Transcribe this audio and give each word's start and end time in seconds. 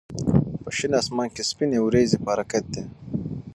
په 0.61 0.69
شین 0.77 0.91
اسمان 1.01 1.27
کې 1.35 1.43
سپینې 1.49 1.79
وريځې 1.81 2.17
په 2.23 2.29
حرکت 2.33 2.63
دي. 2.73 2.83